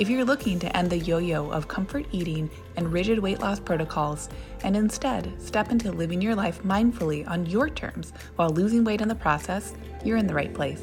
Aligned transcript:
If 0.00 0.08
you're 0.08 0.24
looking 0.24 0.58
to 0.60 0.74
end 0.74 0.88
the 0.88 0.96
yo 0.96 1.18
yo 1.18 1.50
of 1.50 1.68
comfort 1.68 2.06
eating 2.10 2.48
and 2.76 2.90
rigid 2.90 3.18
weight 3.18 3.40
loss 3.40 3.60
protocols 3.60 4.30
and 4.64 4.74
instead 4.74 5.30
step 5.38 5.70
into 5.70 5.92
living 5.92 6.22
your 6.22 6.34
life 6.34 6.62
mindfully 6.62 7.28
on 7.28 7.44
your 7.44 7.68
terms 7.68 8.14
while 8.36 8.48
losing 8.48 8.82
weight 8.82 9.02
in 9.02 9.08
the 9.08 9.14
process, 9.14 9.74
you're 10.02 10.16
in 10.16 10.26
the 10.26 10.32
right 10.32 10.54
place. 10.54 10.80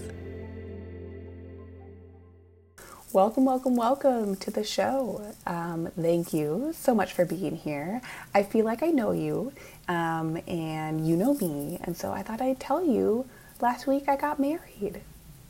Welcome, 3.12 3.46
welcome, 3.46 3.76
welcome 3.76 4.36
to 4.36 4.52
the 4.52 4.64
show. 4.64 5.34
Um, 5.48 5.90
thank 6.00 6.32
you 6.32 6.72
so 6.78 6.94
much 6.94 7.12
for 7.12 7.26
being 7.26 7.56
here. 7.56 8.04
I 8.36 8.44
feel 8.44 8.66
like 8.66 8.84
I 8.84 8.92
know 8.92 9.14
you 9.14 9.52
um, 9.88 10.40
and 10.48 11.08
you 11.08 11.16
know 11.16 11.34
me, 11.34 11.80
and 11.82 11.98
so 11.98 12.12
I 12.12 12.22
thought 12.22 12.40
I'd 12.40 12.60
tell 12.60 12.86
you 12.86 13.26
last 13.62 13.88
week 13.88 14.08
I 14.08 14.16
got 14.16 14.40
married. 14.40 15.02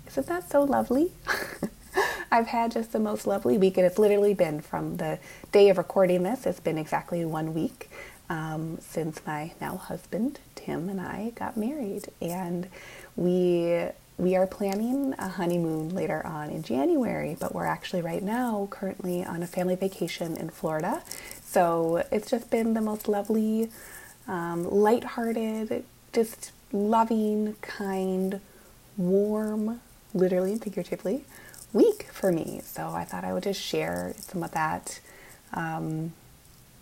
Isn't 0.08 0.28
that 0.28 0.50
so 0.50 0.64
lovely? 0.64 1.12
I've 2.32 2.48
had 2.48 2.72
just 2.72 2.92
the 2.92 3.00
most 3.00 3.28
lovely 3.28 3.58
week, 3.58 3.78
and 3.78 3.86
it's 3.86 4.00
literally 4.00 4.34
been 4.34 4.62
from 4.62 4.98
the 4.98 5.20
day 5.52 5.70
of 5.70 5.78
recording 5.78 6.24
this, 6.24 6.46
it's 6.46 6.60
been 6.60 6.78
exactly 6.78 7.24
one 7.26 7.54
week 7.54 7.90
um, 8.30 8.80
since 8.82 9.22
my 9.26 9.52
now 9.62 9.78
husband, 9.78 10.40
Tim, 10.56 10.90
and 10.90 11.00
I 11.00 11.32
got 11.36 11.58
married. 11.58 12.08
And 12.22 12.68
we 13.16 13.88
we 14.18 14.36
are 14.36 14.48
planning 14.48 15.14
a 15.20 15.28
honeymoon 15.28 15.90
later 15.94 16.26
on 16.26 16.50
in 16.50 16.64
January, 16.64 17.38
but 17.40 17.54
we're 17.54 17.68
actually 17.68 18.02
right 18.02 18.24
now 18.24 18.68
currently 18.72 19.24
on 19.24 19.44
a 19.44 19.48
family 19.48 19.76
vacation 19.76 20.36
in 20.38 20.50
Florida. 20.50 21.04
So 21.44 22.04
it's 22.12 22.30
just 22.32 22.50
been 22.50 22.74
the 22.74 22.82
most 22.82 23.08
lovely, 23.08 23.70
um, 24.28 24.68
lighthearted, 24.70 25.86
just 26.14 26.52
loving, 26.72 27.56
kind, 27.62 28.42
warm, 28.98 29.82
literally 30.16 30.54
and 30.54 30.64
figuratively, 30.64 31.24
week 31.74 32.08
for 32.12 32.32
me. 32.32 32.62
So 32.64 32.90
I 32.90 33.04
thought 33.04 33.24
I 33.24 33.34
would 33.34 33.44
just 33.44 33.62
share 33.62 34.14
some 34.20 34.44
of 34.44 34.52
that 34.52 35.00
um, 35.54 36.14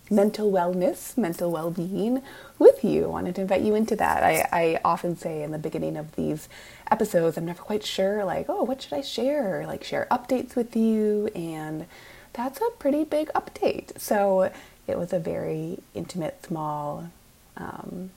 mental 0.10 0.52
wellness, 0.52 1.18
mental 1.18 1.52
well 1.52 1.72
being 1.72 2.22
with 2.60 2.84
you. 2.84 3.06
I 3.06 3.08
wanted 3.08 3.36
to 3.36 3.42
invite 3.42 3.62
you 3.62 3.76
into 3.76 3.96
that. 3.96 4.24
I, 4.24 4.48
I 4.52 4.80
often 4.86 5.18
say 5.18 5.44
in 5.44 5.52
the 5.52 5.58
beginning 5.58 5.98
of 5.98 6.16
these 6.16 6.48
episodes, 6.90 7.38
I'm 7.38 7.46
never 7.46 7.62
quite 7.62 7.84
sure, 7.84 8.24
like, 8.24 8.46
oh, 8.50 8.64
what 8.64 8.82
should 8.82 8.94
I 8.94 9.02
share? 9.02 9.66
Like, 9.66 9.84
share 9.84 10.08
updates 10.12 10.56
with 10.56 10.76
you. 10.76 11.30
And 11.36 11.86
that's 12.34 12.60
a 12.60 12.70
pretty 12.78 13.04
big 13.04 13.30
update. 13.34 14.00
So 14.00 14.52
it 14.88 14.98
was 14.98 15.14
a 15.14 15.20
very 15.20 15.80
intimate, 15.94 16.46
small 16.46 17.10
um, 17.58 18.12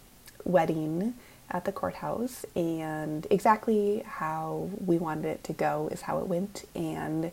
wedding 0.44 1.14
at 1.50 1.64
the 1.64 1.72
courthouse, 1.72 2.44
and 2.54 3.26
exactly 3.30 4.02
how 4.06 4.70
we 4.84 4.98
wanted 4.98 5.26
it 5.26 5.44
to 5.44 5.52
go 5.52 5.88
is 5.90 6.02
how 6.02 6.18
it 6.18 6.26
went. 6.26 6.64
And 6.74 7.30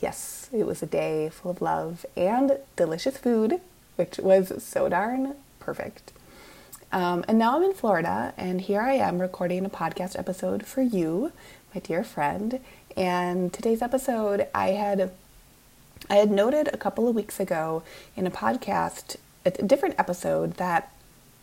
yes, 0.00 0.48
it 0.52 0.66
was 0.66 0.82
a 0.82 0.86
day 0.86 1.28
full 1.30 1.50
of 1.50 1.60
love 1.60 2.06
and 2.16 2.58
delicious 2.76 3.16
food, 3.16 3.60
which 3.96 4.18
was 4.18 4.62
so 4.62 4.88
darn 4.88 5.34
perfect. 5.58 6.12
Um, 6.92 7.24
and 7.28 7.38
now 7.38 7.56
I'm 7.56 7.62
in 7.62 7.74
Florida, 7.74 8.34
and 8.36 8.60
here 8.60 8.80
I 8.80 8.94
am 8.94 9.20
recording 9.20 9.64
a 9.64 9.70
podcast 9.70 10.18
episode 10.18 10.66
for 10.66 10.82
you, 10.82 11.32
my 11.74 11.80
dear 11.80 12.02
friend. 12.02 12.58
And 12.96 13.52
today's 13.52 13.82
episode, 13.82 14.48
I 14.54 14.70
had 14.70 15.12
I 16.08 16.16
had 16.16 16.30
noted 16.30 16.68
a 16.72 16.76
couple 16.76 17.06
of 17.06 17.14
weeks 17.14 17.38
ago 17.38 17.84
in 18.16 18.26
a 18.26 18.30
podcast, 18.30 19.16
a 19.44 19.50
different 19.50 19.94
episode, 19.98 20.54
that 20.54 20.90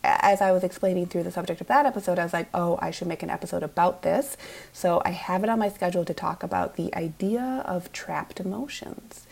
as 0.04 0.42
I 0.42 0.52
was 0.52 0.64
explaining 0.64 1.08
through 1.08 1.24
the 1.24 1.32
subject 1.32 1.62
of 1.62 1.68
that 1.68 1.86
episode, 1.86 2.20
I 2.20 2.24
was 2.24 2.34
like, 2.34 2.50
oh, 2.54 2.78
I 2.82 2.92
should 2.92 3.08
make 3.08 3.24
an 3.24 3.30
episode 3.30 3.64
about 3.64 4.04
this. 4.04 4.38
So 4.72 5.02
I 5.04 5.10
have 5.10 5.44
it 5.44 5.50
on 5.50 5.60
my 5.60 5.70
schedule 5.70 6.06
to 6.06 6.14
talk 6.14 6.44
about 6.44 6.76
the 6.76 6.94
idea 6.96 7.64
of 7.66 7.92
trapped 7.92 8.40
emotions. 8.40 9.28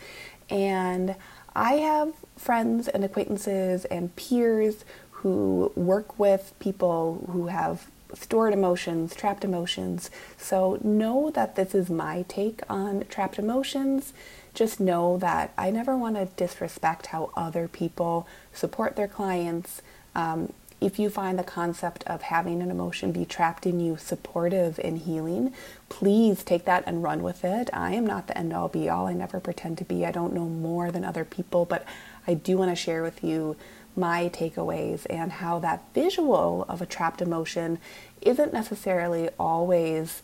And 0.50 1.16
I 1.54 1.74
have 1.74 2.12
friends 2.36 2.88
and 2.88 3.04
acquaintances 3.04 3.84
and 3.86 4.14
peers 4.16 4.84
who 5.10 5.72
work 5.74 6.18
with 6.18 6.52
people 6.58 7.26
who 7.32 7.46
have 7.46 7.88
stored 8.14 8.52
emotions, 8.52 9.14
trapped 9.14 9.44
emotions. 9.44 10.10
So 10.36 10.78
know 10.82 11.30
that 11.30 11.56
this 11.56 11.74
is 11.74 11.90
my 11.90 12.24
take 12.28 12.60
on 12.68 13.04
trapped 13.08 13.38
emotions. 13.38 14.12
Just 14.54 14.80
know 14.80 15.18
that 15.18 15.52
I 15.58 15.70
never 15.70 15.96
want 15.96 16.16
to 16.16 16.26
disrespect 16.36 17.06
how 17.06 17.30
other 17.36 17.68
people 17.68 18.26
support 18.52 18.96
their 18.96 19.08
clients 19.08 19.82
um, 20.16 20.52
if 20.80 20.98
you 20.98 21.08
find 21.10 21.38
the 21.38 21.44
concept 21.44 22.04
of 22.06 22.22
having 22.22 22.60
an 22.62 22.70
emotion 22.70 23.12
be 23.12 23.24
trapped 23.24 23.66
in 23.66 23.80
you 23.80 23.96
supportive 23.96 24.78
and 24.82 24.98
healing, 24.98 25.52
please 25.88 26.42
take 26.42 26.64
that 26.64 26.84
and 26.86 27.02
run 27.02 27.22
with 27.22 27.44
it. 27.44 27.70
I 27.72 27.92
am 27.92 28.06
not 28.06 28.26
the 28.26 28.36
end 28.36 28.52
all 28.52 28.68
be 28.68 28.88
all. 28.88 29.06
I 29.06 29.12
never 29.12 29.40
pretend 29.40 29.78
to 29.78 29.84
be. 29.84 30.04
I 30.04 30.10
don't 30.10 30.32
know 30.32 30.48
more 30.48 30.90
than 30.90 31.04
other 31.04 31.24
people, 31.24 31.64
but 31.64 31.84
I 32.26 32.34
do 32.34 32.56
want 32.56 32.70
to 32.70 32.76
share 32.76 33.02
with 33.02 33.22
you 33.22 33.56
my 33.94 34.28
takeaways 34.28 35.06
and 35.08 35.32
how 35.32 35.58
that 35.60 35.82
visual 35.94 36.64
of 36.68 36.82
a 36.82 36.86
trapped 36.86 37.22
emotion 37.22 37.78
isn't 38.20 38.52
necessarily 38.52 39.30
always 39.38 40.22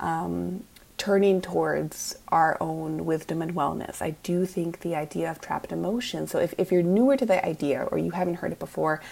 um, 0.00 0.64
turning 1.04 1.38
towards 1.42 2.16
our 2.28 2.56
own 2.62 3.04
wisdom 3.04 3.42
and 3.42 3.54
wellness. 3.54 4.00
I 4.00 4.12
do 4.22 4.46
think 4.46 4.80
the 4.80 4.94
idea 4.94 5.30
of 5.30 5.38
trapped 5.38 5.70
emotion, 5.70 6.26
so 6.26 6.38
if, 6.38 6.54
if 6.56 6.72
you're 6.72 6.82
newer 6.82 7.14
to 7.18 7.26
the 7.26 7.44
idea 7.44 7.82
or 7.90 7.98
you 7.98 8.12
haven't 8.12 8.36
heard 8.36 8.52
it 8.52 8.58
before, 8.58 9.02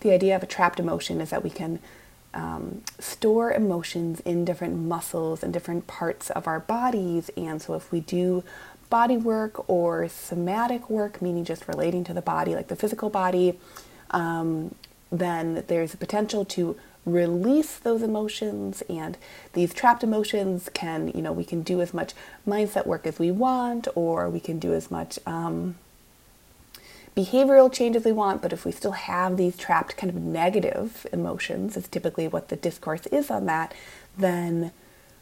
the 0.00 0.12
idea 0.12 0.36
of 0.36 0.42
a 0.42 0.46
trapped 0.46 0.78
emotion 0.78 1.22
is 1.22 1.30
that 1.30 1.42
we 1.42 1.48
can 1.48 1.78
um, 2.34 2.82
store 2.98 3.50
emotions 3.50 4.20
in 4.26 4.44
different 4.44 4.76
muscles 4.76 5.42
and 5.42 5.50
different 5.54 5.86
parts 5.86 6.28
of 6.28 6.46
our 6.46 6.60
bodies. 6.60 7.30
And 7.34 7.62
so 7.62 7.72
if 7.72 7.90
we 7.90 8.00
do 8.00 8.44
body 8.90 9.16
work 9.16 9.70
or 9.70 10.06
somatic 10.06 10.90
work, 10.90 11.22
meaning 11.22 11.46
just 11.46 11.66
relating 11.66 12.04
to 12.04 12.12
the 12.12 12.20
body, 12.20 12.54
like 12.54 12.68
the 12.68 12.76
physical 12.76 13.08
body, 13.08 13.58
um, 14.10 14.74
then 15.10 15.64
there's 15.68 15.94
a 15.94 15.96
potential 15.96 16.44
to 16.44 16.76
release 17.12 17.78
those 17.78 18.02
emotions 18.02 18.82
and 18.88 19.16
these 19.52 19.74
trapped 19.74 20.02
emotions 20.02 20.68
can 20.74 21.08
you 21.08 21.22
know 21.22 21.32
we 21.32 21.44
can 21.44 21.62
do 21.62 21.80
as 21.80 21.92
much 21.92 22.12
mindset 22.46 22.86
work 22.86 23.06
as 23.06 23.18
we 23.18 23.30
want 23.30 23.88
or 23.94 24.28
we 24.28 24.40
can 24.40 24.58
do 24.58 24.72
as 24.72 24.90
much 24.90 25.18
um, 25.26 25.76
behavioral 27.16 27.72
changes 27.72 28.04
we 28.04 28.12
want 28.12 28.40
but 28.40 28.52
if 28.52 28.64
we 28.64 28.72
still 28.72 28.92
have 28.92 29.36
these 29.36 29.56
trapped 29.56 29.96
kind 29.96 30.10
of 30.10 30.16
negative 30.20 31.06
emotions 31.12 31.76
is 31.76 31.88
typically 31.88 32.28
what 32.28 32.48
the 32.48 32.56
discourse 32.56 33.06
is 33.06 33.30
on 33.30 33.46
that 33.46 33.74
then 34.16 34.72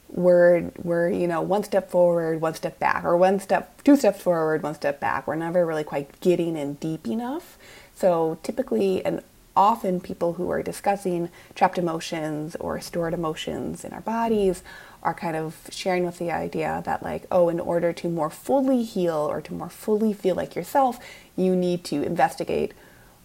we're 0.09 0.71
we're 0.83 1.09
you 1.11 1.27
know 1.27 1.41
one 1.41 1.65
step 1.65 1.91
forward 1.91 2.41
one 2.41 2.55
step 2.55 2.79
back 2.79 3.05
or 3.05 3.17
one 3.17 3.41
step 3.41 3.83
two 3.83 3.97
steps 3.97 4.21
forward 4.21 4.63
one 4.63 4.75
step 4.75 5.01
back. 5.01 5.27
We're 5.27 5.37
never 5.37 5.67
really 5.67 5.85
quite 5.85 6.21
getting 6.21 6.57
in 6.57 6.75
deep 6.75 7.07
enough. 7.07 7.59
So 7.95 8.39
typically 8.43 9.05
and 9.05 9.23
often 9.57 10.01
people 10.01 10.35
who 10.35 10.51
are 10.51 10.63
discussing 10.63 11.31
trapped 11.55 11.79
emotions 11.79 12.57
or 12.57 12.81
stored 12.81 13.15
emotions 13.15 13.85
in 13.85 13.93
our 13.93 14.01
bodies 14.03 14.63
are 15.03 15.15
kind 15.15 15.37
of 15.37 15.57
sharing 15.71 16.05
with 16.05 16.19
the 16.19 16.31
idea 16.31 16.83
that 16.85 17.03
like 17.03 17.25
oh 17.31 17.49
in 17.49 17.61
order 17.61 17.93
to 17.93 18.09
more 18.09 18.31
fully 18.31 18.83
heal 18.83 19.15
or 19.17 19.41
to 19.41 19.55
more 19.55 19.69
fully 19.69 20.13
feel 20.13 20.35
like 20.35 20.55
yourself 20.55 20.99
you 21.37 21.55
need 21.57 21.85
to 21.85 22.03
investigate 22.03 22.73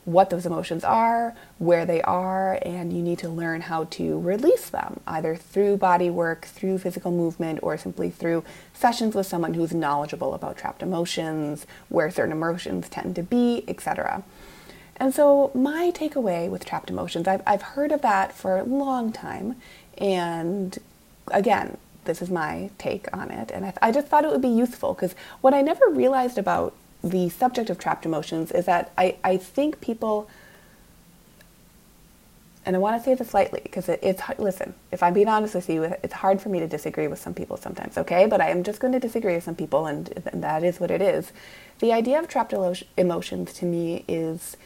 what 0.06 0.30
those 0.30 0.46
emotions 0.46 0.84
are, 0.84 1.36
where 1.60 1.86
they 1.86 2.02
are, 2.02 2.58
and 2.64 2.92
you 2.92 3.02
need 3.02 3.20
to 3.20 3.30
learn 3.30 3.62
how 3.62 3.84
to 3.86 4.20
release 4.20 4.70
them, 4.70 5.00
either 5.06 5.36
through 5.36 5.78
body 5.78 6.10
work, 6.10 6.46
through 6.46 6.80
physical 6.80 7.12
movement, 7.12 7.60
or 7.62 7.78
simply 7.78 8.10
through 8.10 8.44
sessions 8.74 9.14
with 9.14 9.28
someone 9.28 9.54
who's 9.54 9.74
knowledgeable 9.74 10.34
about 10.34 10.58
trapped 10.58 10.82
emotions, 10.82 11.68
where 11.90 12.10
certain 12.10 12.32
emotions 12.32 12.90
tend 12.90 13.16
to 13.16 13.24
be, 13.24 13.64
etc. 13.68 14.24
And 15.02 15.16
so, 15.16 15.50
my 15.56 15.92
takeaway 15.96 16.48
with 16.48 16.64
trapped 16.64 16.92
emotions, 16.92 17.28
I've, 17.28 17.42
I've 17.48 17.64
heard 17.64 17.92
of 17.92 18.04
that 18.04 18.34
for 18.34 18.60
a 18.60 18.64
long 18.64 19.12
time. 19.12 19.56
And 19.98 20.78
again, 21.30 21.78
this 22.06 22.22
is 22.22 22.30
my 22.30 22.70
take 22.78 23.08
on 23.12 23.32
it. 23.32 23.50
And 23.50 23.66
I, 23.66 23.74
I 23.82 23.92
just 23.92 24.06
thought 24.06 24.26
it 24.26 24.30
would 24.30 24.44
be 24.44 24.48
useful 24.48 24.94
because 24.94 25.16
what 25.42 25.56
I 25.56 25.64
never 25.64 25.90
realized 25.90 26.38
about 26.38 26.76
the 27.04 27.30
subject 27.30 27.72
of 27.72 27.80
trapped 27.80 28.06
emotions 28.06 28.52
is 28.52 28.68
that 28.68 28.92
I, 28.96 29.16
I 29.24 29.38
think 29.38 29.82
people, 29.82 30.30
and 32.64 32.76
I 32.76 32.80
want 32.80 32.96
to 32.96 33.04
say 33.04 33.16
this 33.16 33.30
slightly 33.30 33.62
because 33.64 33.90
it, 33.90 34.02
it's, 34.04 34.22
listen, 34.38 34.76
if 34.92 35.02
I'm 35.02 35.16
being 35.16 35.30
honest 35.30 35.56
with 35.56 35.68
you, 35.68 35.82
it's 35.82 36.14
hard 36.14 36.40
for 36.40 36.50
me 36.50 36.60
to 36.60 36.68
disagree 36.68 37.08
with 37.08 37.18
some 37.18 37.34
people 37.34 37.58
sometimes, 37.58 37.98
okay? 37.98 38.28
But 38.28 38.40
I 38.40 38.52
am 38.52 38.62
just 38.62 38.80
going 38.80 38.94
to 38.94 39.00
disagree 39.00 39.34
with 39.34 39.46
some 39.46 39.56
people, 39.56 39.88
and, 39.88 40.14
and 40.32 40.44
that 40.44 40.64
is 40.64 40.80
what 40.80 40.92
it 40.92 41.02
is. 41.02 41.32
The 41.80 41.92
idea 41.92 42.20
of 42.20 42.28
trapped 42.28 42.54
emotions 42.54 43.54
to 43.54 43.66
me 43.66 44.06
is 44.08 44.58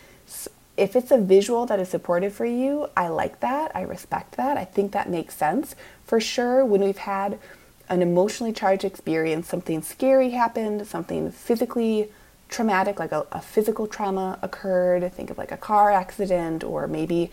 if 0.78 0.96
it's 0.96 1.12
a 1.12 1.18
visual 1.18 1.66
that 1.68 1.80
is 1.80 1.90
supportive 1.90 2.34
for 2.34 2.46
you, 2.46 2.90
I 2.98 3.08
like 3.08 3.40
that. 3.40 3.72
I 3.76 3.82
respect 3.82 4.36
that. 4.38 4.58
I 4.58 4.66
think 4.66 4.92
that 4.92 5.10
makes 5.10 5.36
sense. 5.36 5.76
For 6.06 6.20
sure, 6.20 6.66
when 6.66 6.82
we've 6.82 6.98
had 6.98 7.40
an 7.88 8.02
emotionally 8.02 8.52
charged 8.52 8.84
experience, 8.84 9.48
something 9.48 9.82
scary 9.82 10.32
happened, 10.32 10.88
something 10.88 11.32
physically 11.32 12.10
traumatic, 12.50 13.00
like 13.00 13.12
a, 13.12 13.26
a 13.32 13.42
physical 13.42 13.88
trauma 13.88 14.38
occurred, 14.42 15.12
think 15.14 15.30
of 15.30 15.38
like 15.38 15.52
a 15.52 15.58
car 15.58 15.92
accident 15.92 16.64
or 16.64 16.88
maybe 16.88 17.32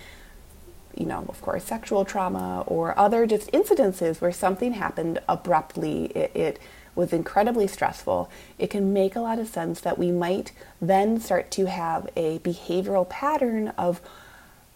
you 0.95 1.07
know, 1.07 1.25
of 1.29 1.41
course, 1.41 1.65
sexual 1.65 2.05
trauma 2.05 2.65
or 2.67 2.99
other 2.99 3.27
just 3.27 3.51
incidences 3.53 4.21
where 4.21 4.33
something 4.33 4.73
happened 4.73 5.19
abruptly. 5.29 6.07
It, 6.07 6.31
it, 6.35 6.59
was 6.95 7.13
incredibly 7.13 7.67
stressful. 7.67 8.31
It 8.59 8.71
can 8.71 8.93
make 8.93 9.17
a 9.17 9.21
lot 9.21 9.39
of 9.39 9.49
sense 9.49 9.81
that 9.81 9.99
we 9.99 10.11
might 10.11 10.53
then 10.81 11.21
start 11.21 11.51
to 11.53 11.67
have 11.67 12.09
a 12.17 12.39
behavioral 12.41 13.09
pattern 13.09 13.69
of 13.79 14.01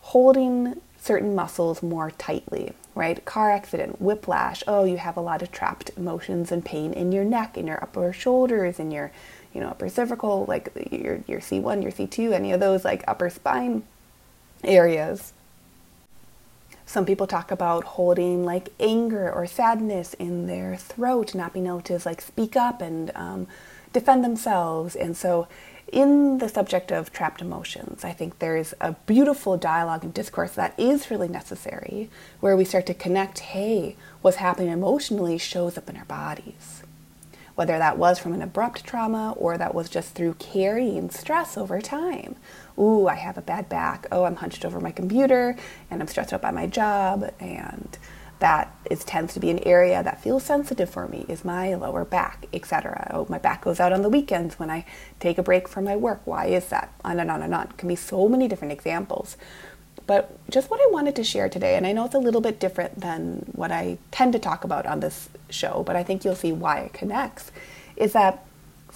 holding 0.00 0.80
certain 0.98 1.34
muscles 1.34 1.82
more 1.82 2.10
tightly, 2.12 2.72
right? 2.94 3.24
Car 3.24 3.50
accident, 3.50 4.00
whiplash. 4.00 4.62
Oh, 4.66 4.84
you 4.84 4.96
have 4.96 5.16
a 5.16 5.20
lot 5.20 5.42
of 5.42 5.52
trapped 5.52 5.90
emotions 5.96 6.50
and 6.50 6.64
pain 6.64 6.92
in 6.92 7.12
your 7.12 7.24
neck, 7.24 7.56
in 7.56 7.66
your 7.66 7.82
upper 7.82 8.12
shoulders, 8.12 8.78
in 8.78 8.90
your, 8.90 9.12
you 9.52 9.60
know, 9.60 9.68
upper 9.68 9.88
cervical, 9.88 10.44
like 10.46 10.70
your 10.90 11.22
your 11.26 11.40
C1, 11.40 11.82
your 11.82 11.92
C2, 11.92 12.32
any 12.32 12.52
of 12.52 12.60
those 12.60 12.84
like 12.84 13.04
upper 13.06 13.30
spine 13.30 13.84
areas. 14.64 15.32
Some 16.88 17.04
people 17.04 17.26
talk 17.26 17.50
about 17.50 17.82
holding 17.82 18.44
like 18.44 18.68
anger 18.78 19.30
or 19.30 19.44
sadness 19.46 20.14
in 20.14 20.46
their 20.46 20.76
throat, 20.76 21.34
not 21.34 21.52
being 21.52 21.66
able 21.66 21.80
to 21.82 22.00
like 22.06 22.20
speak 22.20 22.56
up 22.56 22.80
and 22.80 23.10
um, 23.16 23.48
defend 23.92 24.24
themselves. 24.24 24.94
And 24.94 25.16
so, 25.16 25.48
in 25.92 26.38
the 26.38 26.48
subject 26.48 26.90
of 26.90 27.12
trapped 27.12 27.40
emotions, 27.40 28.04
I 28.04 28.12
think 28.12 28.38
there's 28.38 28.74
a 28.80 28.92
beautiful 29.06 29.56
dialogue 29.56 30.02
and 30.04 30.14
discourse 30.14 30.52
that 30.52 30.78
is 30.78 31.10
really 31.10 31.28
necessary 31.28 32.08
where 32.40 32.56
we 32.56 32.64
start 32.64 32.86
to 32.86 32.94
connect 32.94 33.38
hey, 33.40 33.96
what's 34.22 34.38
happening 34.38 34.70
emotionally 34.70 35.38
shows 35.38 35.76
up 35.76 35.88
in 35.90 35.96
our 35.96 36.04
bodies. 36.04 36.82
Whether 37.56 37.78
that 37.78 37.98
was 37.98 38.18
from 38.18 38.32
an 38.32 38.42
abrupt 38.42 38.84
trauma 38.84 39.32
or 39.32 39.58
that 39.58 39.74
was 39.74 39.88
just 39.88 40.14
through 40.14 40.34
carrying 40.34 41.10
stress 41.10 41.58
over 41.58 41.80
time 41.80 42.36
ooh, 42.78 43.06
I 43.06 43.14
have 43.14 43.38
a 43.38 43.42
bad 43.42 43.68
back. 43.68 44.06
Oh, 44.12 44.24
I'm 44.24 44.36
hunched 44.36 44.64
over 44.64 44.80
my 44.80 44.90
computer 44.92 45.56
and 45.90 46.00
I'm 46.00 46.08
stressed 46.08 46.32
out 46.32 46.42
by 46.42 46.50
my 46.50 46.66
job. 46.66 47.32
And 47.40 47.96
that 48.38 48.76
is 48.90 49.02
tends 49.04 49.32
to 49.34 49.40
be 49.40 49.50
an 49.50 49.60
area 49.60 50.02
that 50.02 50.22
feels 50.22 50.42
sensitive 50.42 50.90
for 50.90 51.08
me 51.08 51.24
is 51.28 51.44
my 51.44 51.74
lower 51.74 52.04
back, 52.04 52.46
etc. 52.52 53.10
Oh, 53.12 53.26
my 53.28 53.38
back 53.38 53.62
goes 53.62 53.80
out 53.80 53.92
on 53.92 54.02
the 54.02 54.10
weekends 54.10 54.58
when 54.58 54.70
I 54.70 54.84
take 55.20 55.38
a 55.38 55.42
break 55.42 55.68
from 55.68 55.84
my 55.84 55.96
work. 55.96 56.20
Why 56.24 56.46
is 56.46 56.66
that? 56.66 56.92
On 57.04 57.18
and 57.18 57.30
on 57.30 57.42
and 57.42 57.54
on. 57.54 57.68
It 57.68 57.78
can 57.78 57.88
be 57.88 57.96
so 57.96 58.28
many 58.28 58.46
different 58.46 58.72
examples. 58.72 59.36
But 60.06 60.38
just 60.50 60.70
what 60.70 60.80
I 60.80 60.88
wanted 60.92 61.16
to 61.16 61.24
share 61.24 61.48
today, 61.48 61.76
and 61.76 61.86
I 61.86 61.92
know 61.92 62.04
it's 62.04 62.14
a 62.14 62.18
little 62.18 62.40
bit 62.40 62.60
different 62.60 63.00
than 63.00 63.44
what 63.52 63.72
I 63.72 63.98
tend 64.10 64.32
to 64.34 64.38
talk 64.38 64.64
about 64.64 64.86
on 64.86 65.00
this 65.00 65.28
show, 65.50 65.82
but 65.84 65.96
I 65.96 66.02
think 66.02 66.24
you'll 66.24 66.36
see 66.36 66.52
why 66.52 66.80
it 66.80 66.92
connects, 66.92 67.50
is 67.96 68.12
that 68.12 68.46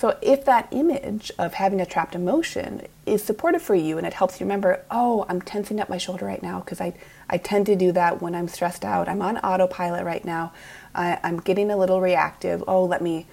so 0.01 0.17
if 0.23 0.47
that 0.47 0.67
image 0.71 1.31
of 1.39 1.53
having 1.53 1.79
a 1.79 1.85
trapped 1.85 2.15
emotion 2.15 2.87
is 3.05 3.23
supportive 3.23 3.61
for 3.61 3.75
you 3.75 3.99
and 3.99 4.07
it 4.07 4.15
helps 4.15 4.41
you 4.41 4.47
remember, 4.47 4.83
oh, 4.91 5.27
I'm 5.29 5.43
tensing 5.43 5.79
up 5.79 5.91
my 5.91 5.99
shoulder 5.99 6.25
right 6.25 6.43
now 6.43 6.61
because 6.61 6.81
I, 6.81 6.95
I 7.29 7.37
tend 7.37 7.67
to 7.67 7.77
do 7.77 7.93
that 7.93 8.23
when 8.23 8.35
I'm 8.35 8.49
stressed 8.49 8.83
out. 8.83 9.11
I'm 9.11 9.21
on 9.21 9.37
autopilot 9.39 10.07
right 10.07 10.25
now. 10.25 10.55
I, 10.95 11.19
I'm 11.23 11.39
getting 11.39 11.71
a 11.71 11.77
little 11.77 12.01
reactive. 12.01 12.65
Oh, 12.67 12.83
let 12.87 13.03
me 13.03 13.27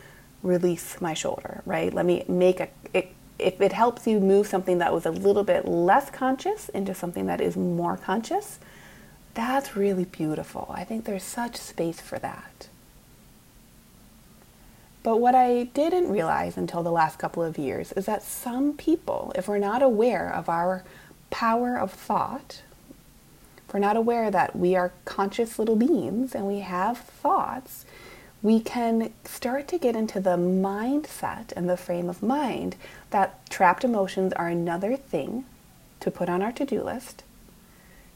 release 0.44 1.00
my 1.00 1.14
shoulder, 1.14 1.62
right? 1.66 1.94
Let 1.94 2.06
me 2.06 2.26
make 2.28 2.60
a, 2.60 2.68
it, 2.94 3.14
if 3.40 3.62
it 3.62 3.74
helps 3.74 4.08
you 4.08 4.20
move 4.20 4.48
something 4.48 4.80
that 4.80 4.94
was 4.94 5.06
a 5.06 5.12
little 5.12 5.44
bit 5.44 5.68
less 5.68 6.10
conscious 6.10 6.70
into 6.70 6.94
something 6.94 7.28
that 7.28 7.42
is 7.42 7.56
more 7.56 7.98
conscious, 7.98 8.60
that's 9.34 9.76
really 9.76 10.06
beautiful. 10.06 10.68
I 10.74 10.84
think 10.84 11.06
there's 11.06 11.24
such 11.24 11.56
space 11.56 12.02
for 12.02 12.18
that. 12.20 12.68
But 15.04 15.22
what 15.22 15.36
I 15.36 15.66
didn't 15.66 16.10
realize 16.10 16.58
until 16.58 16.84
the 16.84 16.92
last 16.92 17.20
couple 17.20 17.44
of 17.44 17.58
years 17.58 17.92
is 17.94 18.08
that 18.08 18.24
some 18.24 18.74
people, 18.74 19.32
if 19.36 19.48
we're 19.48 19.58
not 19.58 19.82
aware 19.82 20.30
of 20.34 20.50
our 20.50 20.84
power 21.30 21.78
of 21.78 21.94
thought, 21.94 22.62
if 23.66 23.74
we're 23.74 23.80
not 23.80 23.96
aware 23.96 24.32
that 24.32 24.56
we 24.56 24.76
are 24.76 24.92
conscious 25.06 25.60
little 25.60 25.76
beings 25.76 26.34
and 26.34 26.48
we 26.48 26.60
have 26.60 26.98
thoughts, 26.98 27.86
we 28.48 28.62
can 28.62 29.12
start 29.26 29.68
to 29.68 29.78
get 29.78 29.94
into 29.94 30.22
the 30.22 30.38
mindset 30.38 31.52
and 31.58 31.70
the 31.70 31.76
frame 31.76 32.10
of 32.10 32.24
mind 32.24 32.78
that 33.10 33.46
trapped 33.50 33.84
emotions 33.84 34.32
are 34.32 34.48
another 34.48 34.96
thing 34.96 35.44
to 36.00 36.10
put 36.10 36.30
on 36.30 36.42
our 36.42 36.54
to 36.54 36.64
do 36.64 36.82
list, 36.82 37.24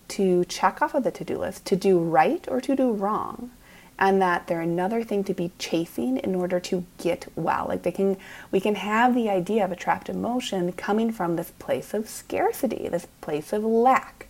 to 0.08 0.46
check 0.46 0.82
off 0.82 0.96
of 0.96 1.04
the 1.04 1.12
to 1.12 1.26
do 1.26 1.38
list, 1.38 1.66
to 1.66 1.76
do 1.76 2.00
right 2.00 2.48
or 2.48 2.62
to 2.62 2.78
do 2.78 2.94
wrong 2.94 3.52
and 4.00 4.22
that 4.22 4.48
they're 4.48 4.62
another 4.62 5.04
thing 5.04 5.22
to 5.22 5.34
be 5.34 5.52
chasing 5.60 6.16
in 6.16 6.34
order 6.34 6.62
to 6.62 6.86
get 6.98 7.28
well. 7.36 7.66
Like 7.68 7.84
they 7.84 7.92
can, 7.92 8.16
we 8.52 8.62
can 8.62 8.76
have 8.76 9.14
the 9.14 9.30
idea 9.30 9.66
of 9.66 9.72
a 9.74 9.76
trapped 9.76 10.08
emotion 10.08 10.72
coming 10.72 11.12
from 11.12 11.36
this 11.36 11.52
place 11.60 11.94
of 11.94 12.08
scarcity, 12.08 12.88
this 12.88 13.06
place 13.20 13.52
of 13.52 13.66
lack. 13.66 14.28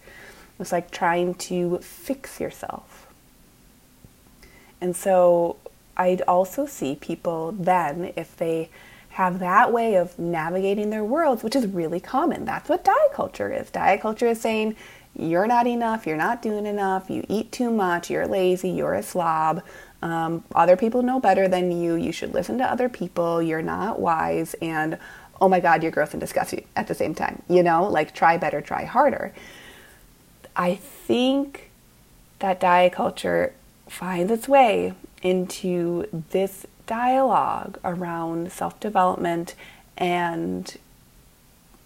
It's 0.59 0.71
like 0.71 0.89
trying 0.89 1.35
to 1.35 1.77
fix 1.77 2.39
yourself. 2.39 3.05
And 4.81 4.95
so 4.95 5.57
I'd 5.97 6.21
also 6.23 6.65
see 6.65 6.95
people 6.95 7.51
then, 7.51 8.13
if 8.15 8.35
they 8.37 8.69
have 9.11 9.39
that 9.39 9.73
way 9.73 9.95
of 9.95 10.17
navigating 10.17 10.89
their 10.89 11.03
worlds, 11.03 11.43
which 11.43 11.55
is 11.55 11.67
really 11.67 11.99
common. 11.99 12.45
That's 12.45 12.69
what 12.69 12.85
diet 12.85 13.13
culture 13.13 13.51
is. 13.51 13.69
Diet 13.69 14.01
culture 14.01 14.27
is 14.27 14.39
saying 14.39 14.75
you're 15.15 15.47
not 15.47 15.67
enough, 15.67 16.07
you're 16.07 16.15
not 16.15 16.41
doing 16.41 16.65
enough, 16.65 17.09
you 17.09 17.25
eat 17.27 17.51
too 17.51 17.69
much, 17.69 18.09
you're 18.09 18.27
lazy, 18.27 18.69
you're 18.69 18.93
a 18.93 19.03
slob. 19.03 19.61
Um, 20.01 20.43
other 20.55 20.77
people 20.77 21.03
know 21.03 21.19
better 21.19 21.47
than 21.47 21.71
you. 21.71 21.95
You 21.95 22.11
should 22.11 22.33
listen 22.33 22.57
to 22.59 22.63
other 22.63 22.89
people. 22.89 23.41
You're 23.41 23.61
not 23.61 23.99
wise. 23.99 24.55
And 24.61 24.97
oh 25.39 25.49
my 25.49 25.59
God, 25.59 25.83
you're 25.83 25.91
gross 25.91 26.11
and 26.11 26.21
disgusting 26.21 26.65
at 26.75 26.87
the 26.87 26.95
same 26.95 27.13
time. 27.13 27.41
You 27.49 27.63
know, 27.63 27.87
like 27.87 28.15
try 28.15 28.37
better, 28.37 28.61
try 28.61 28.85
harder. 28.85 29.33
I 30.55 30.75
think 30.75 31.69
that 32.39 32.59
diet 32.59 32.93
culture 32.93 33.53
finds 33.87 34.31
its 34.31 34.47
way 34.47 34.93
into 35.21 36.07
this 36.31 36.65
dialogue 36.87 37.79
around 37.83 38.51
self 38.51 38.79
development 38.79 39.55
and 39.97 40.77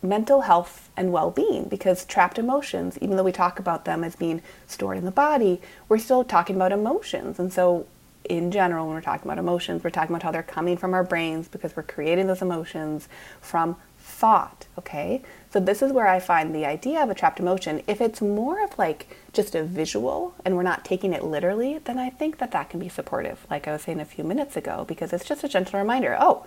mental 0.02 0.42
health 0.42 0.90
and 0.96 1.12
well 1.12 1.32
being 1.32 1.66
because 1.66 2.06
trapped 2.06 2.40
emotions, 2.40 2.98
even 3.02 3.18
though 3.18 3.24
we 3.24 3.32
talk 3.32 3.60
about 3.60 3.86
them 3.86 4.04
as 4.04 4.16
being 4.16 4.42
stored 4.68 4.98
in 4.98 5.06
the 5.06 5.12
body, 5.12 5.62
we're 5.90 5.98
still 5.98 6.24
talking 6.24 6.56
about 6.56 6.72
emotions. 6.72 7.40
And 7.40 7.52
so, 7.52 7.88
in 8.24 8.52
general, 8.52 8.88
when 8.88 8.96
we're 8.96 9.02
talking 9.02 9.28
about 9.28 9.38
emotions, 9.38 9.84
we're 9.84 9.90
talking 9.90 10.16
about 10.16 10.24
how 10.24 10.32
they're 10.32 10.44
coming 10.44 10.78
from 10.78 10.94
our 10.94 11.04
brains 11.04 11.48
because 11.48 11.76
we're 11.76 11.84
creating 11.84 12.28
those 12.28 12.42
emotions 12.42 13.08
from 13.42 13.76
thought. 14.06 14.68
Okay? 14.78 15.22
So, 15.50 15.60
this 15.60 15.82
is 15.82 15.92
where 15.92 16.08
I 16.08 16.20
find 16.20 16.54
the 16.54 16.66
idea 16.66 17.02
of 17.02 17.10
a 17.10 17.16
trapped 17.16 17.40
emotion. 17.40 17.82
If 17.88 18.00
it's 18.00 18.22
more 18.22 18.64
of 18.64 18.78
like 18.78 19.18
just 19.34 19.56
a 19.56 19.64
visual 19.64 20.36
and 20.46 20.56
we're 20.56 20.64
not 20.64 20.86
taking 20.86 21.12
it 21.14 21.24
literally, 21.24 21.80
then 21.80 21.98
I 21.98 22.10
think 22.10 22.38
that 22.38 22.52
that 22.52 22.70
can 22.70 22.80
be 22.80 22.90
supportive, 22.90 23.46
like 23.50 23.68
I 23.68 23.74
was 23.74 23.82
saying 23.82 24.00
a 24.00 24.06
few 24.06 24.24
minutes 24.24 24.56
ago, 24.56 24.86
because 24.88 25.12
it's 25.12 25.26
just 25.26 25.44
a 25.44 25.50
gentle 25.50 25.80
reminder 25.80 26.16
oh, 26.20 26.46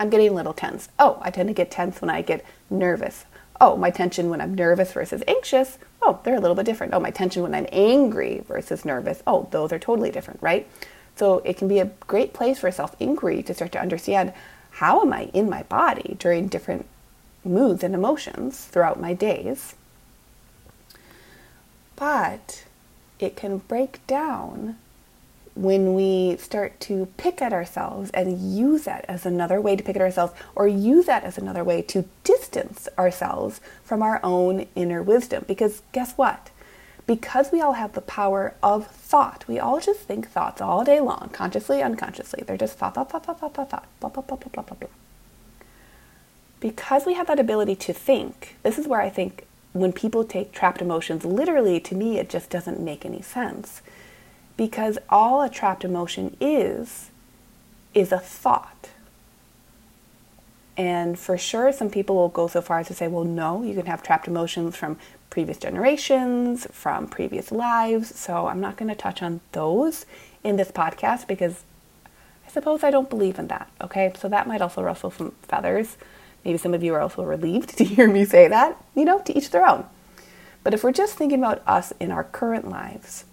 I'm 0.00 0.10
getting 0.10 0.30
a 0.30 0.32
little 0.32 0.54
tense. 0.54 0.88
Oh, 0.98 1.18
I 1.20 1.30
tend 1.30 1.48
to 1.48 1.54
get 1.54 1.70
tense 1.70 2.00
when 2.00 2.10
I 2.10 2.22
get 2.22 2.44
nervous. 2.70 3.26
Oh, 3.60 3.76
my 3.76 3.90
tension 3.90 4.30
when 4.30 4.40
I'm 4.40 4.54
nervous 4.54 4.92
versus 4.92 5.22
anxious. 5.28 5.78
Oh, 6.02 6.18
they're 6.24 6.34
a 6.34 6.40
little 6.40 6.56
bit 6.56 6.66
different. 6.66 6.94
Oh, 6.94 7.00
my 7.00 7.10
tension 7.10 7.42
when 7.42 7.54
I'm 7.54 7.68
angry 7.70 8.42
versus 8.48 8.84
nervous. 8.84 9.22
Oh, 9.26 9.46
those 9.52 9.72
are 9.72 9.78
totally 9.78 10.10
different, 10.10 10.42
right? 10.42 10.66
So 11.14 11.38
it 11.38 11.56
can 11.56 11.68
be 11.68 11.78
a 11.78 11.92
great 12.06 12.32
place 12.32 12.58
for 12.58 12.70
self 12.72 12.96
inquiry 12.98 13.42
to 13.44 13.54
start 13.54 13.70
to 13.72 13.80
understand 13.80 14.32
how 14.70 15.00
am 15.00 15.12
I 15.12 15.30
in 15.32 15.48
my 15.48 15.62
body 15.64 16.16
during 16.18 16.48
different 16.48 16.86
moods 17.44 17.82
and 17.84 17.94
emotions 17.94 18.64
throughout 18.64 19.00
my 19.00 19.14
days. 19.14 19.74
But 21.96 22.64
it 23.18 23.36
can 23.36 23.58
break 23.58 24.04
down 24.06 24.76
when 25.54 25.94
we 25.94 26.36
start 26.36 26.80
to 26.80 27.06
pick 27.16 27.40
at 27.40 27.52
ourselves 27.52 28.10
and 28.10 28.40
use 28.56 28.84
that 28.84 29.04
as 29.06 29.24
another 29.24 29.60
way 29.60 29.76
to 29.76 29.84
pick 29.84 29.94
at 29.94 30.02
ourselves, 30.02 30.32
or 30.56 30.66
use 30.66 31.06
that 31.06 31.22
as 31.22 31.38
another 31.38 31.62
way 31.62 31.80
to 31.80 32.04
distance 32.24 32.88
ourselves 32.98 33.60
from 33.84 34.02
our 34.02 34.18
own 34.24 34.66
inner 34.74 35.02
wisdom. 35.02 35.44
Because 35.46 35.82
guess 35.92 36.14
what? 36.14 36.50
Because 37.06 37.52
we 37.52 37.60
all 37.60 37.74
have 37.74 37.92
the 37.92 38.00
power 38.00 38.54
of 38.62 38.88
thought, 38.88 39.44
we 39.46 39.60
all 39.60 39.78
just 39.78 40.00
think 40.00 40.28
thoughts 40.28 40.60
all 40.60 40.84
day 40.84 41.00
long, 41.00 41.30
consciously, 41.32 41.82
unconsciously. 41.82 42.42
They're 42.44 42.56
just 42.56 42.78
thought, 42.78 42.94
thought, 42.94 43.10
thought, 43.10 43.24
thought, 43.26 43.38
thought, 43.38 43.54
thought, 43.54 43.70
thought, 43.70 43.86
blah, 44.00 44.08
blah, 44.08 44.22
blah, 44.22 44.36
blah, 44.36 44.50
blah, 44.52 44.62
blah, 44.62 44.76
blah. 44.76 44.88
Because 46.64 47.04
we 47.04 47.12
have 47.12 47.26
that 47.26 47.38
ability 47.38 47.76
to 47.76 47.92
think, 47.92 48.56
this 48.62 48.78
is 48.78 48.88
where 48.88 49.02
I 49.02 49.10
think 49.10 49.46
when 49.74 49.92
people 49.92 50.24
take 50.24 50.50
trapped 50.50 50.80
emotions 50.80 51.22
literally, 51.22 51.78
to 51.80 51.94
me, 51.94 52.18
it 52.18 52.30
just 52.30 52.48
doesn't 52.48 52.80
make 52.80 53.04
any 53.04 53.20
sense 53.20 53.82
because 54.56 54.96
all 55.10 55.42
a 55.42 55.50
trapped 55.50 55.84
emotion 55.84 56.34
is, 56.40 57.10
is 57.92 58.12
a 58.12 58.18
thought. 58.18 58.88
And 60.74 61.18
for 61.18 61.36
sure, 61.36 61.70
some 61.70 61.90
people 61.90 62.16
will 62.16 62.30
go 62.30 62.48
so 62.48 62.62
far 62.62 62.78
as 62.78 62.86
to 62.86 62.94
say, 62.94 63.08
well, 63.08 63.24
no, 63.24 63.62
you 63.62 63.74
can 63.74 63.84
have 63.84 64.02
trapped 64.02 64.26
emotions 64.26 64.74
from 64.74 64.96
previous 65.28 65.58
generations, 65.58 66.66
from 66.72 67.08
previous 67.08 67.52
lives. 67.52 68.18
So 68.18 68.46
I'm 68.46 68.62
not 68.62 68.78
going 68.78 68.88
to 68.88 68.94
touch 68.94 69.22
on 69.22 69.42
those 69.52 70.06
in 70.42 70.56
this 70.56 70.72
podcast 70.72 71.26
because 71.26 71.62
I 72.46 72.50
suppose 72.50 72.82
I 72.82 72.90
don't 72.90 73.10
believe 73.10 73.38
in 73.38 73.48
that. 73.48 73.70
Okay, 73.82 74.10
so 74.18 74.30
that 74.30 74.48
might 74.48 74.62
also 74.62 74.82
ruffle 74.82 75.10
some 75.10 75.32
feathers. 75.42 75.98
Maybe 76.44 76.58
some 76.58 76.74
of 76.74 76.82
you 76.82 76.94
are 76.94 77.00
also 77.00 77.22
relieved 77.22 77.70
to 77.78 77.84
hear 77.84 78.08
me 78.08 78.24
say 78.24 78.48
that. 78.48 78.82
You 78.94 79.04
know, 79.04 79.20
to 79.20 79.36
each 79.36 79.50
their 79.50 79.66
own. 79.66 79.86
But 80.62 80.74
if 80.74 80.82
we're 80.82 80.92
just 80.92 81.16
thinking 81.16 81.38
about 81.38 81.62
us 81.66 81.92
in 82.00 82.10
our 82.10 82.24
current 82.24 82.68
lives, 82.68 83.24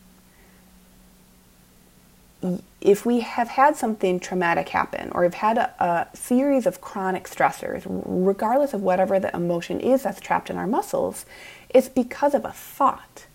if 2.81 3.05
we 3.05 3.19
have 3.19 3.49
had 3.49 3.75
something 3.75 4.19
traumatic 4.19 4.69
happen 4.69 5.11
or 5.11 5.23
have 5.23 5.35
had 5.35 5.57
a, 5.57 5.83
a, 5.83 6.17
series 6.17 6.65
of 6.65 6.81
chronic 6.81 7.25
stressors, 7.25 7.83
regardless 7.85 8.73
of 8.73 8.81
whatever 8.81 9.19
the 9.19 9.33
emotion 9.35 9.79
is 9.79 10.03
that's 10.03 10.19
trapped 10.19 10.49
in 10.49 10.57
our 10.57 10.65
muscles, 10.67 11.25
it's 11.69 11.87
because 11.87 12.33
of 12.33 12.43
a 12.43 12.51
thought. 12.51 13.25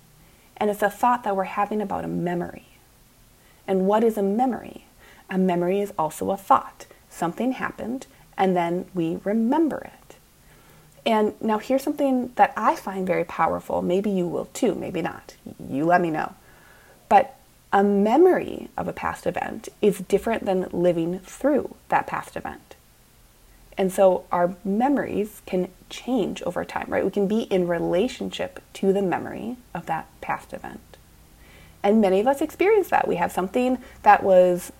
And 0.56 0.70
it's 0.70 0.82
a 0.82 0.90
thought 0.90 1.22
that 1.22 1.36
we're 1.36 1.44
having 1.44 1.80
about 1.80 2.04
a 2.04 2.08
memory. 2.08 2.66
And 3.66 3.86
what 3.86 4.02
is 4.02 4.16
a 4.18 4.22
memory? 4.22 4.86
A 5.30 5.38
memory 5.38 5.80
is 5.80 5.92
also 5.98 6.30
a 6.30 6.36
thought. 6.36 6.86
Something 7.08 7.52
happened, 7.52 8.06
and 8.36 8.56
then 8.56 8.86
we 8.94 9.18
remember 9.24 9.78
it. 9.78 10.16
And 11.04 11.40
now 11.40 11.58
here's 11.58 11.82
something 11.82 12.32
that 12.34 12.52
I 12.56 12.74
find 12.74 13.06
very 13.06 13.24
powerful. 13.24 13.80
Maybe 13.80 14.10
you 14.10 14.26
will 14.26 14.46
too, 14.46 14.74
maybe 14.74 15.02
not. 15.02 15.36
You 15.70 15.84
let 15.84 16.00
me 16.00 16.10
know. 16.10 16.34
But 17.08 17.36
a 17.72 17.84
memory 17.84 18.68
of 18.76 18.88
a 18.88 18.92
past 18.92 19.26
event 19.26 19.68
is 19.80 19.98
different 19.98 20.44
than 20.44 20.68
living 20.72 21.20
through 21.20 21.76
that 21.88 22.06
past 22.06 22.36
event. 22.36 22.74
And 23.78 23.92
so 23.92 24.24
our 24.32 24.56
memories 24.64 25.42
can 25.46 25.68
change 25.90 26.42
over 26.42 26.64
time, 26.64 26.86
right? 26.88 27.04
We 27.04 27.10
can 27.10 27.28
be 27.28 27.42
in 27.42 27.68
relationship 27.68 28.60
to 28.74 28.92
the 28.92 29.02
memory 29.02 29.56
of 29.74 29.86
that 29.86 30.08
past 30.20 30.52
event. 30.52 30.80
And 31.82 32.00
many 32.00 32.18
of 32.18 32.26
us 32.26 32.40
experience 32.40 32.88
that. 32.88 33.06
We 33.06 33.16
have 33.16 33.30
something 33.30 33.78
that 34.02 34.22
was, 34.22 34.72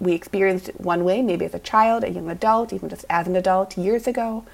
we 0.00 0.12
experienced 0.12 0.70
it 0.70 0.80
one 0.80 1.04
way, 1.04 1.22
maybe 1.22 1.44
as 1.44 1.54
a 1.54 1.58
child, 1.58 2.02
a 2.02 2.10
young 2.10 2.30
adult, 2.30 2.72
even 2.72 2.88
just 2.88 3.04
as 3.08 3.26
an 3.26 3.36
adult 3.36 3.76
years 3.78 4.06
ago. 4.06 4.44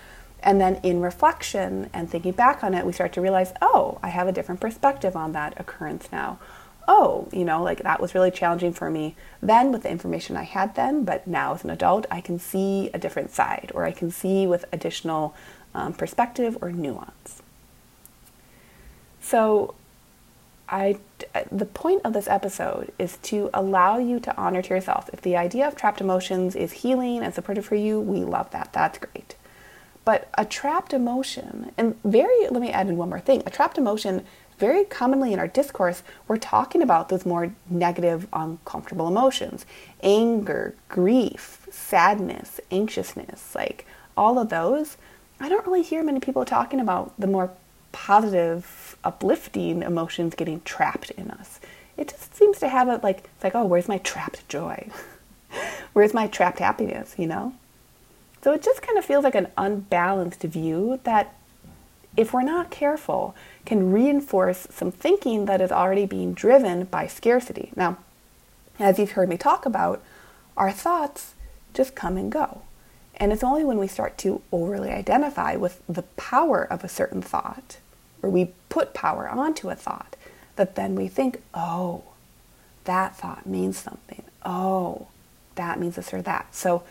And 0.42 0.60
then 0.60 0.80
in 0.82 1.00
reflection 1.00 1.88
and 1.92 2.10
thinking 2.10 2.32
back 2.32 2.62
on 2.62 2.74
it, 2.74 2.84
we 2.84 2.92
start 2.92 3.12
to 3.14 3.20
realize, 3.20 3.52
oh, 3.62 3.98
I 4.02 4.08
have 4.08 4.28
a 4.28 4.32
different 4.32 4.60
perspective 4.60 5.16
on 5.16 5.32
that 5.32 5.58
occurrence 5.58 6.08
now 6.12 6.38
oh, 6.88 7.28
you 7.32 7.44
know, 7.44 7.62
like 7.62 7.82
that 7.82 8.00
was 8.00 8.14
really 8.14 8.30
challenging 8.30 8.72
for 8.72 8.90
me 8.90 9.14
then 9.42 9.72
with 9.72 9.82
the 9.82 9.90
information 9.90 10.36
I 10.36 10.44
had 10.44 10.74
then, 10.74 11.04
but 11.04 11.26
now 11.26 11.54
as 11.54 11.64
an 11.64 11.70
adult, 11.70 12.06
I 12.10 12.20
can 12.20 12.38
see 12.38 12.90
a 12.94 12.98
different 12.98 13.32
side 13.32 13.72
or 13.74 13.84
I 13.84 13.92
can 13.92 14.10
see 14.10 14.46
with 14.46 14.64
additional 14.72 15.34
um, 15.74 15.92
perspective 15.92 16.56
or 16.60 16.72
nuance. 16.72 17.42
So, 19.20 19.74
I, 20.68 20.98
the 21.52 21.64
point 21.64 22.02
of 22.04 22.12
this 22.12 22.28
episode 22.28 22.92
is 22.98 23.18
to 23.18 23.50
allow 23.54 23.98
you 23.98 24.18
to 24.20 24.36
honor 24.36 24.62
to 24.62 24.74
yourself. 24.74 25.08
If 25.12 25.20
the 25.22 25.36
idea 25.36 25.68
of 25.68 25.76
trapped 25.76 26.00
emotions 26.00 26.56
is 26.56 26.72
healing 26.72 27.22
and 27.22 27.32
supportive 27.32 27.64
for 27.64 27.76
you, 27.76 28.00
we 28.00 28.20
love 28.20 28.50
that. 28.50 28.72
That's 28.72 28.98
great. 28.98 29.36
But 30.04 30.28
a 30.34 30.44
trapped 30.44 30.92
emotion, 30.92 31.72
and 31.76 32.00
very, 32.04 32.48
let 32.48 32.60
me 32.60 32.70
add 32.70 32.88
in 32.88 32.96
one 32.96 33.08
more 33.08 33.20
thing 33.20 33.42
a 33.44 33.50
trapped 33.50 33.78
emotion 33.78 34.24
very 34.58 34.84
commonly 34.84 35.32
in 35.32 35.38
our 35.38 35.48
discourse, 35.48 36.02
we're 36.26 36.38
talking 36.38 36.82
about 36.82 37.08
those 37.08 37.26
more 37.26 37.52
negative, 37.68 38.26
uncomfortable 38.32 39.08
emotions 39.08 39.66
anger, 40.02 40.74
grief, 40.88 41.66
sadness, 41.70 42.60
anxiousness, 42.70 43.54
like 43.54 43.86
all 44.16 44.38
of 44.38 44.48
those. 44.48 44.96
I 45.38 45.48
don't 45.48 45.66
really 45.66 45.82
hear 45.82 46.02
many 46.02 46.20
people 46.20 46.44
talking 46.44 46.80
about 46.80 47.12
the 47.18 47.26
more 47.26 47.50
positive, 47.96 48.94
uplifting 49.04 49.82
emotions 49.82 50.34
getting 50.34 50.60
trapped 50.60 51.10
in 51.12 51.30
us. 51.30 51.60
It 51.96 52.08
just 52.08 52.34
seems 52.34 52.58
to 52.58 52.68
have 52.68 52.88
a 52.88 53.00
like, 53.02 53.24
it's 53.34 53.42
like, 53.42 53.54
oh, 53.54 53.64
where's 53.64 53.88
my 53.88 53.96
trapped 53.98 54.46
joy? 54.50 54.90
where's 55.94 56.12
my 56.12 56.26
trapped 56.26 56.58
happiness, 56.58 57.14
you 57.16 57.26
know? 57.26 57.54
So 58.42 58.52
it 58.52 58.62
just 58.62 58.82
kind 58.82 58.98
of 58.98 59.04
feels 59.04 59.24
like 59.24 59.34
an 59.34 59.48
unbalanced 59.56 60.42
view 60.42 61.00
that 61.04 61.34
if 62.18 62.34
we're 62.34 62.42
not 62.42 62.70
careful, 62.70 63.34
can 63.64 63.90
reinforce 63.90 64.68
some 64.70 64.92
thinking 64.92 65.46
that 65.46 65.62
is 65.62 65.72
already 65.72 66.04
being 66.04 66.34
driven 66.34 66.84
by 66.84 67.06
scarcity. 67.06 67.72
Now, 67.76 67.96
as 68.78 68.98
you've 68.98 69.12
heard 69.12 69.30
me 69.30 69.38
talk 69.38 69.64
about, 69.64 70.02
our 70.54 70.70
thoughts 70.70 71.32
just 71.72 71.94
come 71.94 72.18
and 72.18 72.30
go. 72.30 72.60
And 73.16 73.32
it's 73.32 73.42
only 73.42 73.64
when 73.64 73.78
we 73.78 73.88
start 73.88 74.18
to 74.18 74.42
overly 74.52 74.90
identify 74.90 75.56
with 75.56 75.80
the 75.88 76.02
power 76.02 76.62
of 76.62 76.84
a 76.84 76.88
certain 76.88 77.22
thought, 77.22 77.78
or 78.22 78.30
we 78.30 78.52
put 78.68 78.94
power 78.94 79.28
onto 79.28 79.70
a 79.70 79.74
thought, 79.74 80.16
that 80.56 80.74
then 80.74 80.94
we 80.94 81.08
think, 81.08 81.42
oh, 81.54 82.02
that 82.84 83.16
thought 83.16 83.46
means 83.46 83.78
something. 83.78 84.22
Oh, 84.44 85.08
that 85.56 85.78
means 85.78 85.96
this 85.96 86.14
or 86.14 86.22
that. 86.22 86.54
So 86.54 86.82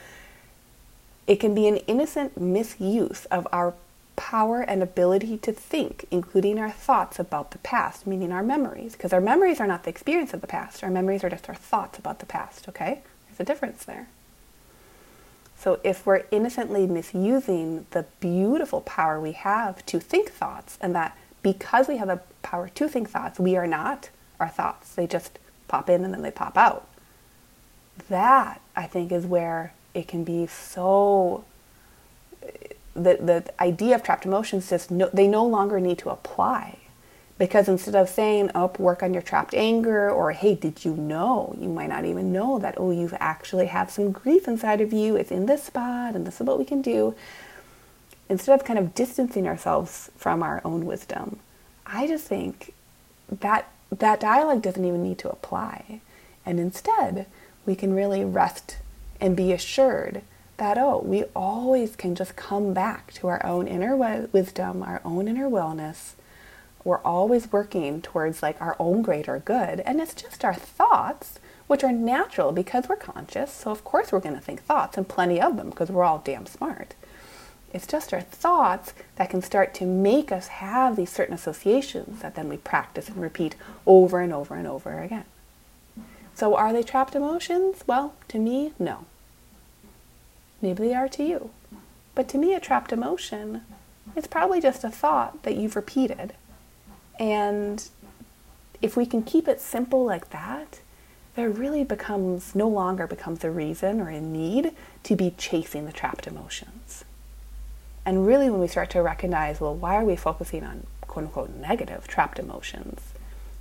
it 1.28 1.38
can 1.40 1.56
be 1.56 1.68
an 1.68 1.78
innocent 1.78 2.40
misuse 2.40 3.26
of 3.26 3.48
our 3.52 3.74
power 4.16 4.62
and 4.62 4.82
ability 4.82 5.38
to 5.40 5.52
think, 5.52 6.06
including 6.12 6.60
our 6.60 6.72
thoughts 6.72 7.20
about 7.20 7.52
the 7.52 7.58
past, 7.60 8.08
meaning 8.08 8.32
our 8.32 8.44
memories, 8.44 8.94
because 8.94 9.12
our 9.12 9.22
memories 9.22 9.60
are 9.60 9.68
not 9.68 9.84
the 9.84 9.90
experience 9.90 10.34
of 10.34 10.42
the 10.42 10.48
past. 10.48 10.84
Our 10.84 10.90
memories 10.90 11.24
are 11.24 11.30
just 11.30 11.50
our 11.50 11.56
thoughts 11.56 12.00
about 12.00 12.20
the 12.20 12.26
past, 12.26 12.70
okay? 12.70 13.02
There's 13.28 13.40
a 13.40 13.44
difference 13.44 13.84
there. 13.84 14.08
So 15.66 15.80
if 15.84 16.06
we're 16.06 16.26
innocently 16.30 16.86
misusing 16.86 17.88
the 17.90 18.06
beautiful 18.20 18.82
power 18.82 19.20
we 19.20 19.32
have 19.32 19.84
to 19.88 20.00
think 20.00 20.30
thoughts, 20.30 20.78
and 20.80 20.94
that 20.94 21.18
because 21.42 21.88
we 21.88 21.98
have 21.98 22.08
the 22.08 22.22
power 22.44 22.70
to 22.70 22.88
think 22.88 23.10
thoughts, 23.10 23.40
we 23.40 23.58
are 23.58 23.66
not 23.66 24.12
our 24.40 24.48
thoughts, 24.48 24.94
they 24.94 25.08
just 25.08 25.40
pop 25.68 25.90
in 25.90 26.06
and 26.06 26.14
then 26.14 26.22
they 26.22 26.30
pop 26.30 26.56
out. 26.56 26.88
That, 28.10 28.62
I 28.76 28.86
think, 28.86 29.12
is 29.12 29.26
where 29.26 29.74
it 29.96 30.08
can 30.08 30.24
be 30.24 30.46
so 30.46 31.46
the, 32.94 33.18
the 33.20 33.44
idea 33.60 33.96
of 33.96 34.04
trapped 34.04 34.28
emotions 34.28 34.70
just 34.70 34.92
no, 34.92 35.10
they 35.12 35.28
no 35.28 35.44
longer 35.44 35.80
need 35.80 35.98
to 35.98 36.12
apply 36.12 36.78
because 37.38 37.68
instead 37.68 37.96
of 37.96 38.10
saying 38.10 38.52
oh 38.56 38.72
work 38.80 39.04
on 39.04 39.14
your 39.14 39.22
trapped 39.22 39.54
anger 39.54 40.10
or 40.10 40.32
hey 40.32 40.56
did 40.56 40.86
you 40.86 40.96
know? 40.96 41.56
You 41.60 41.70
might 41.70 41.90
not 41.90 42.06
even 42.06 42.32
know 42.32 42.60
that 42.60 42.76
oh 42.78 42.92
you 42.92 43.10
actually 43.20 43.68
have 43.68 43.92
some 43.92 44.12
grief 44.12 44.48
inside 44.48 44.82
of 44.82 44.94
you. 44.94 45.16
It's 45.16 45.32
in 45.32 45.46
this 45.46 45.64
spot 45.64 46.16
and 46.16 46.26
this 46.26 46.40
is 46.40 46.48
what 46.48 46.60
we 46.60 46.66
can 46.66 46.82
do. 46.82 47.16
Instead 48.30 48.60
of 48.60 48.66
kind 48.66 48.80
of 48.80 48.96
distancing 48.96 49.48
ourselves 49.48 50.10
from 50.18 50.42
our 50.42 50.62
own 50.66 50.86
wisdom 50.86 51.40
i 51.86 52.08
just 52.08 52.26
think 52.26 52.74
that 53.30 53.70
that 53.92 54.20
dialogue 54.20 54.62
doesn't 54.62 54.84
even 54.84 55.04
need 55.04 55.18
to 55.20 55.30
apply. 55.30 56.02
And 56.46 56.60
instead 56.60 57.28
we 57.66 57.76
can 57.76 57.94
really 57.94 58.24
rest 58.26 58.78
and 59.22 59.36
be 59.36 59.52
assured 59.54 60.22
that, 60.58 60.78
oh, 60.78 61.02
we 61.04 61.24
always 61.36 61.96
can 61.96 62.16
just 62.16 62.36
come 62.36 62.74
back 62.74 63.14
to 63.14 63.28
our 63.28 63.46
own 63.46 63.68
inner 63.68 63.96
wisdom, 63.96 64.84
our 64.84 65.02
own 65.04 65.28
inner 65.28 65.50
wellness. 65.50 66.14
We're 66.86 67.02
always 67.02 67.52
working 67.52 68.02
towards 68.02 68.44
like 68.44 68.62
our 68.62 68.78
own 68.80 69.02
greater 69.02 69.40
good. 69.40 69.82
And 69.82 70.00
it's 70.00 70.14
just 70.14 70.46
our 70.46 70.54
thoughts, 70.54 71.40
which 71.68 71.84
are 71.84 71.92
natural 71.92 72.52
because 72.52 72.88
we're 72.88 72.96
conscious. 72.96 73.52
So, 73.52 73.72
of 73.72 73.84
course, 73.84 74.12
we're 74.12 74.20
going 74.20 74.36
to 74.36 74.42
think 74.42 74.62
thoughts 74.64 74.96
and 74.96 75.08
plenty 75.08 75.42
of 75.42 75.58
them 75.58 75.72
because 75.72 75.90
we're 75.90 76.04
all 76.04 76.22
damn 76.24 76.46
smart. 76.46 76.94
It's 77.74 77.88
just 77.88 78.14
our 78.14 78.22
thoughts 78.22 78.94
that 79.16 79.32
can 79.32 79.42
start 79.42 79.74
to 79.74 79.86
make 79.86 80.32
us 80.32 80.48
have 80.48 80.96
these 80.96 81.10
certain 81.10 81.34
associations 81.34 82.22
that 82.22 82.36
then 82.36 82.48
we 82.48 82.58
practice 82.58 83.10
and 83.10 83.18
repeat 83.18 83.56
over 83.88 84.22
and 84.22 84.32
over 84.32 84.56
and 84.56 84.68
over 84.68 85.02
again. 85.02 85.26
So, 86.36 86.56
are 86.56 86.72
they 86.72 86.84
trapped 86.84 87.16
emotions? 87.16 87.84
Well, 87.88 88.14
to 88.28 88.38
me, 88.38 88.74
no. 88.78 89.06
Maybe 90.62 90.88
they 90.88 90.94
are 90.94 91.10
to 91.10 91.24
you. 91.24 91.50
But 92.14 92.30
to 92.30 92.38
me, 92.38 92.54
a 92.54 92.60
trapped 92.60 92.94
emotion 92.94 93.62
is 94.16 94.28
probably 94.28 94.62
just 94.62 94.84
a 94.84 94.90
thought 94.90 95.42
that 95.44 95.56
you've 95.56 95.76
repeated. 95.76 96.34
And 97.20 97.88
if 98.82 98.98
we 98.98 99.06
can 99.06 99.24
keep 99.24 99.48
it 99.48 99.62
simple 99.62 100.06
like 100.06 100.30
that, 100.30 100.80
there 101.36 101.50
really 101.50 101.84
becomes 101.84 102.56
no 102.56 102.68
longer 102.68 103.08
becomes 103.08 103.44
a 103.44 103.52
reason 103.52 104.00
or 104.00 104.10
a 104.10 104.22
need 104.22 104.72
to 105.04 105.16
be 105.16 105.34
chasing 105.38 105.86
the 105.86 105.92
trapped 105.92 106.28
emotions. 106.28 107.04
And 108.06 108.26
really, 108.26 108.50
when 108.50 108.60
we 108.60 108.68
start 108.68 108.90
to 108.92 109.02
recognize, 109.02 109.60
well, 109.60 109.76
why 109.76 109.96
are 109.96 110.06
we 110.06 110.16
focusing 110.16 110.64
on 110.64 110.86
quote 111.02 111.26
unquote 111.26 111.56
negative 111.56 112.08
trapped 112.08 112.40
emotions? 112.40 113.02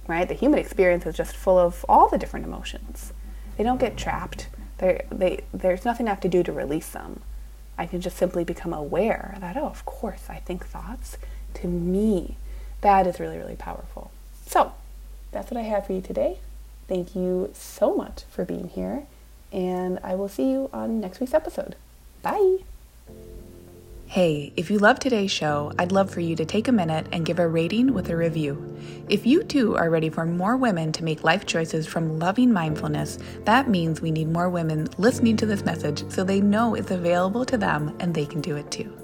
Right? 0.06 0.28
The 0.28 0.34
human 0.34 0.58
experience 0.58 1.06
is 1.06 1.16
just 1.16 1.34
full 1.34 1.58
of 1.58 1.84
all 1.88 2.08
the 2.08 2.18
different 2.18 2.46
emotions. 2.46 3.12
They 3.56 3.64
don't 3.64 3.80
get 3.80 3.96
trapped 3.96 4.48
they, 5.10 5.44
there's 5.52 5.84
nothing 5.84 6.06
I 6.06 6.10
have 6.10 6.20
to 6.20 6.28
do 6.28 6.42
to 6.42 6.52
release 6.52 6.90
them. 6.90 7.20
I 7.76 7.86
can 7.86 8.00
just 8.00 8.16
simply 8.16 8.44
become 8.44 8.72
aware 8.72 9.36
that, 9.40 9.56
oh, 9.56 9.66
of 9.66 9.84
course, 9.84 10.26
I 10.28 10.36
think 10.36 10.66
thoughts. 10.66 11.16
To 11.54 11.68
me, 11.68 12.36
that 12.84 13.06
is 13.06 13.18
really, 13.18 13.38
really 13.38 13.56
powerful. 13.56 14.10
So, 14.46 14.72
that's 15.32 15.50
what 15.50 15.58
I 15.58 15.64
have 15.64 15.86
for 15.86 15.94
you 15.94 16.00
today. 16.00 16.38
Thank 16.86 17.16
you 17.16 17.50
so 17.54 17.94
much 17.94 18.24
for 18.30 18.44
being 18.44 18.68
here, 18.68 19.04
and 19.52 19.98
I 20.04 20.14
will 20.14 20.28
see 20.28 20.50
you 20.50 20.70
on 20.72 21.00
next 21.00 21.18
week's 21.18 21.34
episode. 21.34 21.76
Bye. 22.22 22.58
Hey, 24.06 24.52
if 24.54 24.70
you 24.70 24.78
love 24.78 25.00
today's 25.00 25.30
show, 25.30 25.72
I'd 25.78 25.90
love 25.90 26.10
for 26.10 26.20
you 26.20 26.36
to 26.36 26.44
take 26.44 26.68
a 26.68 26.72
minute 26.72 27.06
and 27.10 27.26
give 27.26 27.38
a 27.38 27.48
rating 27.48 27.94
with 27.94 28.10
a 28.10 28.16
review. 28.16 28.78
If 29.08 29.26
you 29.26 29.42
too 29.42 29.76
are 29.76 29.90
ready 29.90 30.10
for 30.10 30.26
more 30.26 30.56
women 30.56 30.92
to 30.92 31.04
make 31.04 31.24
life 31.24 31.46
choices 31.46 31.86
from 31.86 32.18
loving 32.18 32.52
mindfulness, 32.52 33.18
that 33.44 33.68
means 33.68 34.00
we 34.00 34.10
need 34.10 34.28
more 34.28 34.50
women 34.50 34.88
listening 34.98 35.36
to 35.38 35.46
this 35.46 35.64
message 35.64 36.08
so 36.12 36.22
they 36.22 36.40
know 36.40 36.74
it's 36.74 36.92
available 36.92 37.44
to 37.46 37.56
them 37.56 37.96
and 37.98 38.14
they 38.14 38.26
can 38.26 38.40
do 38.40 38.56
it 38.56 38.70
too. 38.70 39.03